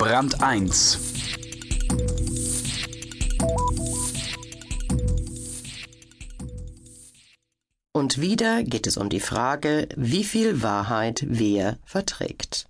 Brand 0.00 0.42
1 0.42 0.98
Und 7.92 8.18
wieder 8.18 8.62
geht 8.62 8.86
es 8.86 8.96
um 8.96 9.10
die 9.10 9.20
Frage, 9.20 9.90
wie 9.96 10.24
viel 10.24 10.62
Wahrheit 10.62 11.26
wer 11.28 11.76
verträgt. 11.84 12.64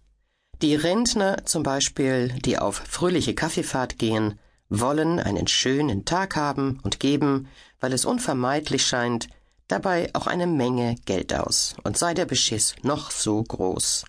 Die 0.61 0.74
Rentner 0.74 1.45
zum 1.45 1.62
Beispiel, 1.62 2.34
die 2.45 2.58
auf 2.58 2.74
fröhliche 2.74 3.36
Kaffeefahrt 3.36 3.96
gehen, 3.96 4.36
wollen 4.68 5.20
einen 5.20 5.46
schönen 5.46 6.04
Tag 6.04 6.34
haben 6.34 6.80
und 6.82 6.98
geben, 6.98 7.46
weil 7.78 7.92
es 7.92 8.04
unvermeidlich 8.04 8.84
scheint, 8.84 9.28
dabei 9.68 10.10
auch 10.14 10.26
eine 10.26 10.48
Menge 10.48 10.96
Geld 11.04 11.32
aus, 11.32 11.76
und 11.84 11.96
sei 11.96 12.12
der 12.12 12.26
Beschiss 12.26 12.74
noch 12.82 13.12
so 13.12 13.40
groß. 13.40 14.04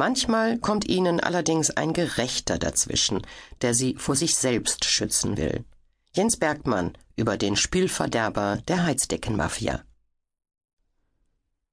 Manchmal 0.00 0.58
kommt 0.58 0.88
ihnen 0.88 1.20
allerdings 1.20 1.70
ein 1.70 1.92
Gerechter 1.92 2.58
dazwischen, 2.58 3.20
der 3.60 3.74
sie 3.74 3.96
vor 3.96 4.16
sich 4.16 4.34
selbst 4.34 4.86
schützen 4.86 5.36
will. 5.36 5.66
Jens 6.14 6.38
Bergmann 6.38 6.96
über 7.16 7.36
den 7.36 7.54
Spielverderber 7.54 8.62
der 8.66 8.84
Heizdeckenmafia. 8.84 9.82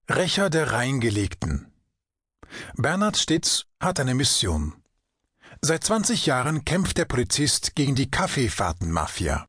Rächer 0.10 0.50
der 0.50 0.74
Reingelegten 0.74 1.72
Bernhard 2.76 3.16
Stitz 3.16 3.64
hat 3.80 3.98
eine 4.02 4.14
Mission. 4.14 4.74
Seit 5.62 5.86
20 5.86 6.26
Jahren 6.26 6.66
kämpft 6.66 6.98
der 6.98 7.06
Polizist 7.06 7.76
gegen 7.76 7.96
die 7.96 8.12
Kaffeefahrtenmafia. 8.12 9.48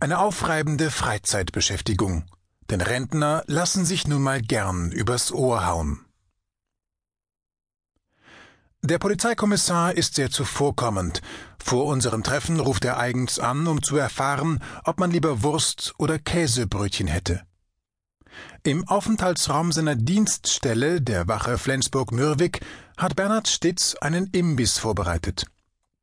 Eine 0.00 0.18
aufreibende 0.18 0.90
Freizeitbeschäftigung, 0.90 2.26
denn 2.68 2.82
Rentner 2.82 3.42
lassen 3.46 3.86
sich 3.86 4.06
nun 4.06 4.20
mal 4.20 4.42
gern 4.42 4.92
übers 4.92 5.32
Ohr 5.32 5.64
hauen. 5.64 6.05
Der 8.86 9.00
Polizeikommissar 9.00 9.96
ist 9.96 10.14
sehr 10.14 10.30
zuvorkommend. 10.30 11.20
Vor 11.58 11.86
unserem 11.86 12.22
Treffen 12.22 12.60
ruft 12.60 12.84
er 12.84 12.98
eigens 12.98 13.40
an, 13.40 13.66
um 13.66 13.82
zu 13.82 13.96
erfahren, 13.96 14.60
ob 14.84 15.00
man 15.00 15.10
lieber 15.10 15.42
Wurst 15.42 15.92
oder 15.98 16.20
Käsebrötchen 16.20 17.08
hätte. 17.08 17.42
Im 18.62 18.86
Aufenthaltsraum 18.86 19.72
seiner 19.72 19.96
Dienststelle, 19.96 21.00
der 21.00 21.26
Wache 21.26 21.58
Flensburg-Mürwik, 21.58 22.60
hat 22.96 23.16
Bernhard 23.16 23.48
Stitz 23.48 23.96
einen 23.96 24.28
Imbiss 24.28 24.78
vorbereitet. 24.78 25.46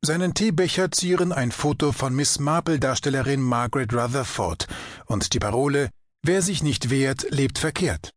Seinen 0.02 0.34
Teebecher 0.34 0.90
zieren 0.90 1.32
ein 1.32 1.52
Foto 1.52 1.90
von 1.90 2.14
Miss 2.14 2.38
Marple-Darstellerin 2.38 3.40
Margaret 3.40 3.94
Rutherford 3.94 4.66
und 5.06 5.32
die 5.32 5.38
Parole 5.38 5.88
Wer 6.22 6.42
sich 6.42 6.62
nicht 6.62 6.90
wehrt, 6.90 7.26
lebt 7.30 7.58
verkehrt. 7.58 8.13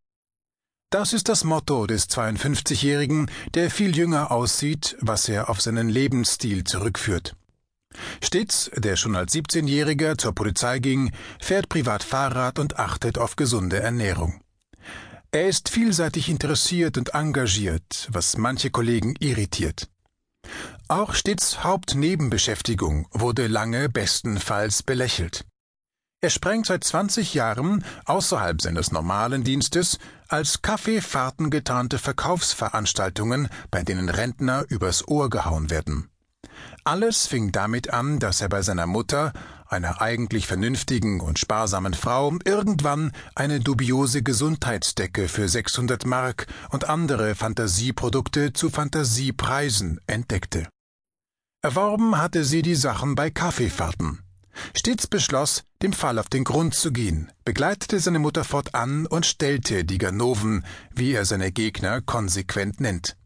Das 0.90 1.12
ist 1.12 1.28
das 1.28 1.44
Motto 1.44 1.86
des 1.86 2.08
52-Jährigen, 2.08 3.30
der 3.52 3.70
viel 3.70 3.94
jünger 3.94 4.30
aussieht, 4.30 4.96
was 5.00 5.28
er 5.28 5.50
auf 5.50 5.60
seinen 5.60 5.90
Lebensstil 5.90 6.64
zurückführt. 6.64 7.36
Stets, 8.22 8.70
der 8.74 8.96
schon 8.96 9.14
als 9.14 9.34
17-Jähriger 9.34 10.16
zur 10.16 10.34
Polizei 10.34 10.78
ging, 10.78 11.12
fährt 11.40 11.68
privat 11.68 12.02
Fahrrad 12.02 12.58
und 12.58 12.78
achtet 12.78 13.18
auf 13.18 13.36
gesunde 13.36 13.80
Ernährung. 13.80 14.40
Er 15.30 15.48
ist 15.48 15.68
vielseitig 15.68 16.30
interessiert 16.30 16.96
und 16.96 17.12
engagiert, 17.12 18.08
was 18.10 18.38
manche 18.38 18.70
Kollegen 18.70 19.14
irritiert. 19.20 19.90
Auch 20.88 21.12
Stitz 21.12 21.58
Hauptnebenbeschäftigung 21.58 23.08
wurde 23.10 23.46
lange 23.46 23.90
bestenfalls 23.90 24.82
belächelt. 24.82 25.44
Er 26.22 26.30
sprengt 26.30 26.66
seit 26.66 26.82
20 26.82 27.34
Jahren 27.34 27.84
außerhalb 28.06 28.62
seines 28.62 28.90
normalen 28.90 29.44
Dienstes 29.44 29.98
als 30.28 30.62
Kaffeefahrten 30.62 31.50
getarnte 31.50 31.98
Verkaufsveranstaltungen, 31.98 33.48
bei 33.70 33.82
denen 33.82 34.08
Rentner 34.08 34.64
übers 34.68 35.08
Ohr 35.08 35.30
gehauen 35.30 35.70
werden. 35.70 36.10
Alles 36.84 37.26
fing 37.26 37.52
damit 37.52 37.92
an, 37.92 38.18
dass 38.18 38.40
er 38.40 38.48
bei 38.48 38.62
seiner 38.62 38.86
Mutter, 38.86 39.32
einer 39.66 40.00
eigentlich 40.00 40.46
vernünftigen 40.46 41.20
und 41.20 41.38
sparsamen 41.38 41.94
Frau, 41.94 42.34
irgendwann 42.44 43.12
eine 43.34 43.60
dubiose 43.60 44.22
Gesundheitsdecke 44.22 45.28
für 45.28 45.48
600 45.48 46.06
Mark 46.06 46.46
und 46.70 46.88
andere 46.88 47.34
Fantasieprodukte 47.34 48.52
zu 48.52 48.70
Fantasiepreisen 48.70 50.00
entdeckte. 50.06 50.68
Erworben 51.60 52.18
hatte 52.18 52.44
sie 52.44 52.62
die 52.62 52.76
Sachen 52.76 53.14
bei 53.14 53.30
Kaffeefahrten. 53.30 54.20
Stets 54.76 55.06
beschloss, 55.06 55.64
dem 55.82 55.92
Fall 55.92 56.18
auf 56.18 56.28
den 56.28 56.44
Grund 56.44 56.74
zu 56.74 56.92
gehen, 56.92 57.30
begleitete 57.44 58.00
seine 58.00 58.18
Mutter 58.18 58.44
fortan 58.44 59.06
und 59.06 59.26
stellte 59.26 59.84
die 59.84 59.98
Ganoven, 59.98 60.64
wie 60.94 61.12
er 61.12 61.24
seine 61.24 61.52
Gegner 61.52 62.00
konsequent 62.00 62.80
nennt. 62.80 63.16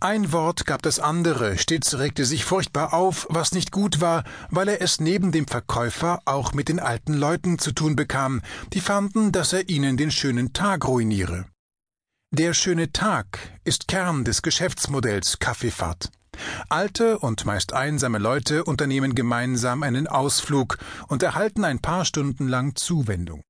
Ein 0.00 0.32
Wort 0.32 0.66
gab 0.66 0.82
das 0.82 0.98
andere, 0.98 1.58
stets 1.58 1.98
regte 1.98 2.24
sich 2.24 2.44
furchtbar 2.44 2.92
auf, 2.92 3.26
was 3.30 3.52
nicht 3.52 3.70
gut 3.70 4.00
war, 4.00 4.24
weil 4.48 4.68
er 4.68 4.82
es 4.82 5.00
neben 5.00 5.32
dem 5.32 5.46
Verkäufer 5.46 6.20
auch 6.24 6.52
mit 6.52 6.68
den 6.68 6.80
alten 6.80 7.14
Leuten 7.14 7.58
zu 7.58 7.72
tun 7.72 7.96
bekam, 7.96 8.42
die 8.72 8.80
fanden, 8.80 9.32
dass 9.32 9.52
er 9.52 9.68
ihnen 9.68 9.96
den 9.96 10.10
schönen 10.10 10.52
Tag 10.52 10.86
ruiniere. 10.88 11.46
Der 12.32 12.54
schöne 12.54 12.92
Tag 12.92 13.38
ist 13.64 13.88
Kern 13.88 14.24
des 14.24 14.42
Geschäftsmodells 14.42 15.38
Kaffeefahrt. 15.38 16.10
Alte 16.68 17.18
und 17.18 17.44
meist 17.44 17.72
einsame 17.72 18.18
Leute 18.18 18.64
unternehmen 18.64 19.14
gemeinsam 19.14 19.82
einen 19.82 20.06
Ausflug 20.06 20.78
und 21.08 21.22
erhalten 21.22 21.64
ein 21.64 21.80
paar 21.80 22.04
Stunden 22.04 22.48
lang 22.48 22.76
Zuwendung. 22.76 23.42